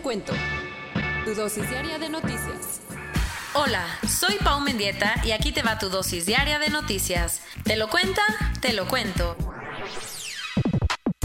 [0.00, 0.32] Cuento.
[1.24, 2.80] Tu dosis diaria de noticias.
[3.54, 7.42] Hola, soy Pau Mendieta y aquí te va tu dosis diaria de noticias.
[7.64, 8.22] ¿Te lo cuenta?
[8.60, 9.36] Te lo cuento.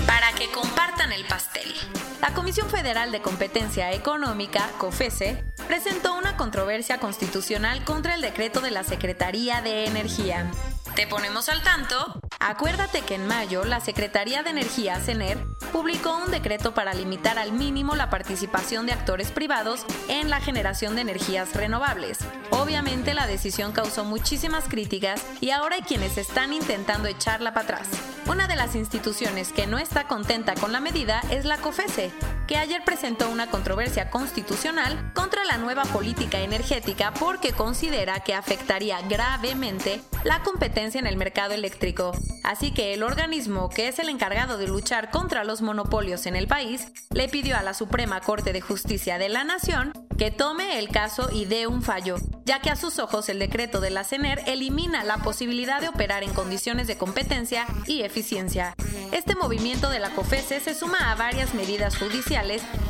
[0.06, 1.74] Para que compartan el pastel.
[2.22, 8.72] La Comisión Federal de Competencia Económica, COFESE, presentó una controversia constitucional contra el decreto de
[8.72, 10.52] la Secretaría de Energía.
[10.96, 12.20] ¿Te ponemos al tanto?
[12.40, 15.38] Acuérdate que en mayo la Secretaría de Energía, CENER,
[15.76, 20.96] publicó un decreto para limitar al mínimo la participación de actores privados en la generación
[20.96, 22.20] de energías renovables.
[22.50, 27.90] Obviamente la decisión causó muchísimas críticas y ahora hay quienes están intentando echarla para atrás.
[28.26, 32.14] Una de las instituciones que no está contenta con la medida es la COFESE,
[32.48, 39.02] que ayer presentó una controversia constitucional contra la nueva política energética porque considera que afectaría
[39.02, 42.12] gravemente la competencia en el mercado eléctrico.
[42.44, 46.48] Así que el organismo que es el encargado de luchar contra los monopolios en el
[46.48, 50.90] país le pidió a la Suprema Corte de Justicia de la Nación que tome el
[50.90, 54.44] caso y dé un fallo, ya que a sus ojos el decreto de la CENER
[54.48, 58.76] elimina la posibilidad de operar en condiciones de competencia y eficiencia.
[59.12, 62.35] Este movimiento de la COFESE se suma a varias medidas judiciales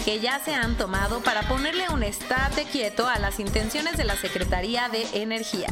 [0.03, 4.15] que ya se han tomado para ponerle un estate quieto a las intenciones de la
[4.15, 5.67] Secretaría de Energía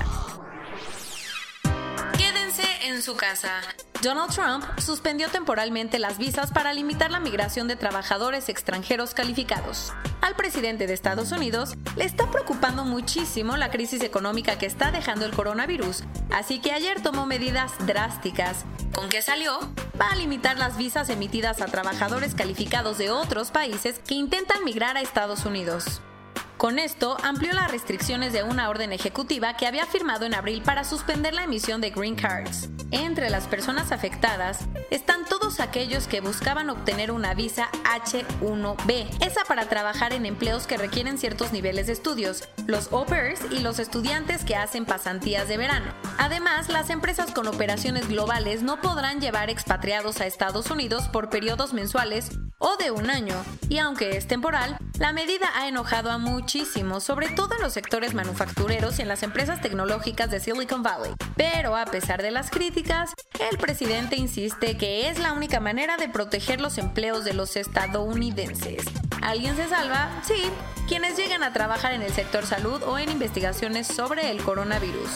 [2.94, 3.61] en su casa.
[4.01, 9.94] Donald Trump suspendió temporalmente las visas para limitar la migración de trabajadores extranjeros calificados.
[10.21, 15.25] Al presidente de Estados Unidos le está preocupando muchísimo la crisis económica que está dejando
[15.25, 18.66] el coronavirus, así que ayer tomó medidas drásticas.
[18.94, 19.59] ¿Con qué salió?
[19.99, 24.97] Va a limitar las visas emitidas a trabajadores calificados de otros países que intentan migrar
[24.97, 26.01] a Estados Unidos.
[26.57, 30.83] Con esto, amplió las restricciones de una orden ejecutiva que había firmado en abril para
[30.83, 32.69] suspender la emisión de green cards.
[32.89, 34.59] Entre las personas afectadas
[34.93, 40.77] están todos aquellos que buscaban obtener una visa H1B, esa para trabajar en empleos que
[40.77, 45.57] requieren ciertos niveles de estudios, los au pairs y los estudiantes que hacen pasantías de
[45.57, 45.91] verano.
[46.19, 51.73] Además, las empresas con operaciones globales no podrán llevar expatriados a Estados Unidos por periodos
[51.73, 52.29] mensuales
[52.59, 53.35] o de un año,
[53.69, 58.13] y aunque es temporal, la medida ha enojado a muchísimos, sobre todo en los sectores
[58.13, 61.11] manufactureros y en las empresas tecnológicas de Silicon Valley.
[61.35, 63.13] Pero a pesar de las críticas,
[63.51, 68.83] el presidente insiste que es la única manera de proteger los empleos de los estadounidenses.
[69.21, 70.09] ¿Alguien se salva?
[70.23, 70.43] Sí,
[70.87, 75.09] quienes llegan a trabajar en el sector salud o en investigaciones sobre el coronavirus.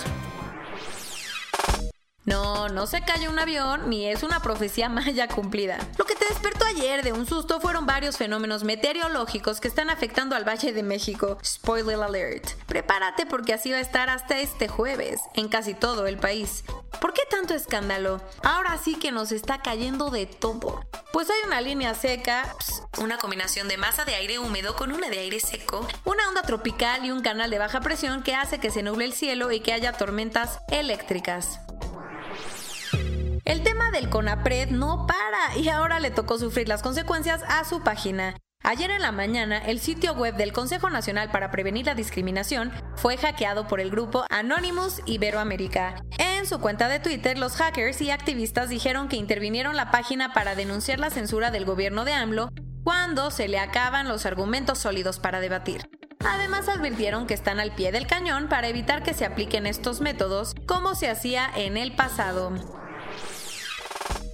[2.27, 5.79] No, no se cayó un avión ni es una profecía maya cumplida.
[5.97, 10.35] Lo que te despertó ayer de un susto fueron varios fenómenos meteorológicos que están afectando
[10.35, 11.37] al Valle de México.
[11.41, 12.45] Spoiler alert.
[12.67, 16.65] Prepárate porque así va a estar hasta este jueves en casi todo el país.
[16.99, 18.21] ¿Por qué tanto escándalo?
[18.43, 20.85] Ahora sí que nos está cayendo de todo.
[21.13, 22.53] Pues hay una línea seca,
[22.97, 27.05] una combinación de masa de aire húmedo con una de aire seco, una onda tropical
[27.05, 29.71] y un canal de baja presión que hace que se nuble el cielo y que
[29.71, 31.61] haya tormentas eléctricas.
[33.47, 37.81] El tema del CONAPRED no para y ahora le tocó sufrir las consecuencias a su
[37.81, 38.35] página.
[38.61, 43.15] Ayer en la mañana, el sitio web del Consejo Nacional para Prevenir la Discriminación fue
[43.15, 45.95] hackeado por el grupo Anonymous Iberoamérica.
[46.17, 50.55] En su cuenta de Twitter, los hackers y activistas dijeron que intervinieron la página para
[50.55, 52.49] denunciar la censura del gobierno de AMLO
[52.83, 55.89] cuando se le acaban los argumentos sólidos para debatir.
[56.19, 60.53] Además advirtieron que están al pie del cañón para evitar que se apliquen estos métodos
[60.67, 62.51] como se hacía en el pasado.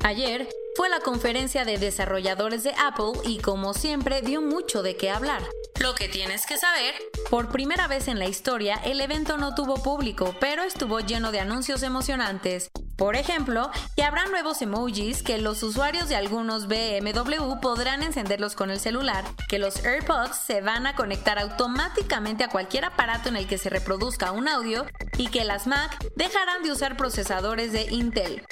[0.04, 5.10] Ayer fue la conferencia de desarrolladores de Apple y como siempre dio mucho de qué
[5.10, 5.42] hablar.
[5.80, 6.94] Lo que tienes que saber,
[7.30, 11.40] por primera vez en la historia el evento no tuvo público, pero estuvo lleno de
[11.40, 12.70] anuncios emocionantes.
[12.98, 18.72] Por ejemplo, que habrá nuevos emojis que los usuarios de algunos BMW podrán encenderlos con
[18.72, 23.48] el celular, que los AirPods se van a conectar automáticamente a cualquier aparato en el
[23.48, 24.86] que se reproduzca un audio
[25.18, 28.44] y que las Mac dejarán de usar procesadores de Intel.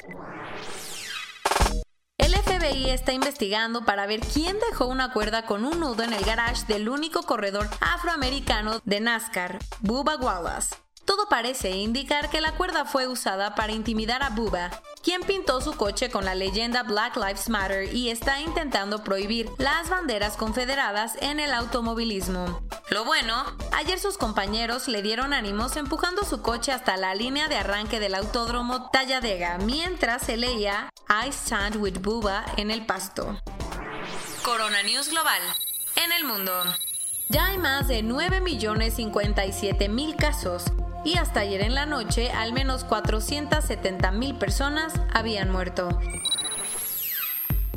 [2.73, 6.87] Está investigando para ver quién dejó una cuerda con un nudo en el garage del
[6.87, 10.75] único corredor afroamericano de NASCAR, Bubba Wallace.
[11.03, 14.69] Todo parece indicar que la cuerda fue usada para intimidar a Bubba,
[15.03, 19.89] quien pintó su coche con la leyenda Black Lives Matter y está intentando prohibir las
[19.89, 22.61] banderas confederadas en el automovilismo.
[22.91, 27.55] Lo bueno, ayer sus compañeros le dieron ánimos empujando su coche hasta la línea de
[27.55, 33.39] arranque del autódromo Talladega mientras se leía I Stand with Buba en el pasto.
[34.43, 35.41] Corona News Global.
[35.95, 36.51] En el mundo.
[37.29, 40.65] Ya hay más de 9.057.000 casos
[41.05, 45.97] y hasta ayer en la noche al menos 470.000 personas habían muerto.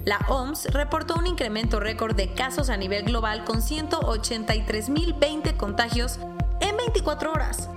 [0.04, 6.18] La OMS reportó un incremento récord de casos a nivel global con 183.020 contagios
[6.60, 7.70] en 24 horas.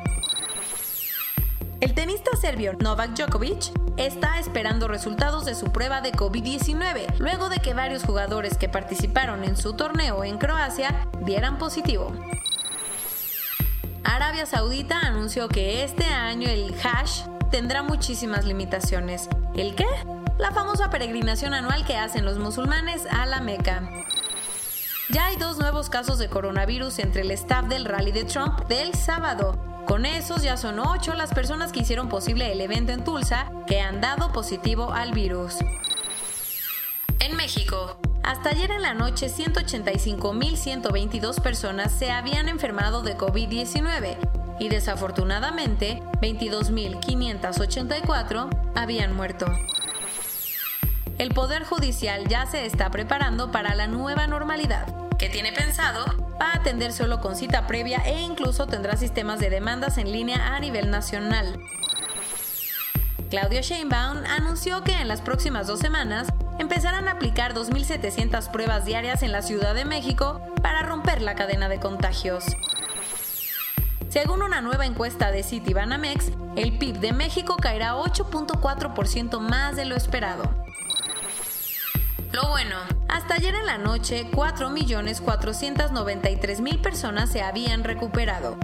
[1.80, 7.60] El tenista serbio Novak Djokovic está esperando resultados de su prueba de COVID-19, luego de
[7.60, 12.12] que varios jugadores que participaron en su torneo en Croacia dieran positivo.
[14.04, 19.30] Arabia Saudita anunció que este año el Hajj tendrá muchísimas limitaciones.
[19.56, 19.86] ¿El qué?
[20.38, 23.90] La famosa peregrinación anual que hacen los musulmanes a la Meca.
[25.10, 28.94] Ya hay dos nuevos casos de coronavirus entre el staff del rally de Trump del
[28.94, 29.58] sábado.
[29.88, 33.82] Con esos ya son ocho las personas que hicieron posible el evento en Tulsa que
[33.82, 35.56] han dado positivo al virus.
[37.20, 44.18] En México, hasta ayer en la noche 185.122 personas se habían enfermado de COVID-19
[44.60, 49.48] y desafortunadamente 22.584 habían muerto.
[51.18, 54.86] El Poder Judicial ya se está preparando para la nueva normalidad,
[55.18, 56.06] que tiene pensado
[56.40, 60.56] va a atender solo con cita previa e incluso tendrá sistemas de demandas en línea
[60.56, 61.60] a nivel nacional.
[63.32, 66.28] Claudio Sheinbaum anunció que en las próximas dos semanas
[66.60, 71.68] empezarán a aplicar 2.700 pruebas diarias en la Ciudad de México para romper la cadena
[71.68, 72.46] de contagios.
[74.10, 79.96] Según una nueva encuesta de Citibanamex, el PIB de México caerá 8.4% más de lo
[79.96, 80.67] esperado.
[82.32, 82.76] Lo bueno,
[83.08, 88.58] hasta ayer en la noche 4.493.000 personas se habían recuperado.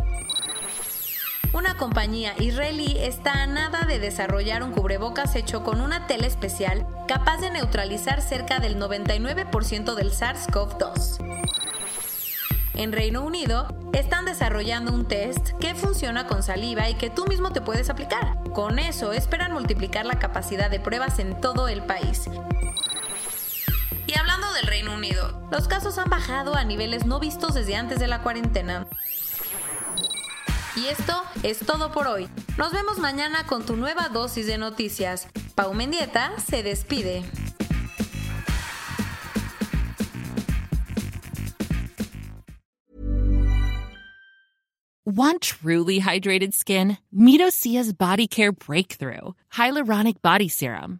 [1.53, 6.87] Una compañía israelí está a nada de desarrollar un cubrebocas hecho con una tela especial
[7.07, 11.43] capaz de neutralizar cerca del 99% del SARS-CoV-2.
[12.75, 17.51] En Reino Unido, están desarrollando un test que funciona con saliva y que tú mismo
[17.51, 18.35] te puedes aplicar.
[18.53, 22.27] Con eso esperan multiplicar la capacidad de pruebas en todo el país.
[24.13, 27.99] Y hablando del Reino Unido, los casos han bajado a niveles no vistos desde antes
[27.99, 28.85] de la cuarentena.
[30.75, 32.29] Y esto es todo por hoy.
[32.57, 35.27] Nos vemos mañana con tu nueva dosis de noticias.
[35.55, 37.23] Pau Mendieta se despide.
[45.05, 46.97] Want truly hydrated skin?
[47.11, 50.99] Meet Osea's Body Care Breakthrough Hyaluronic Body Serum.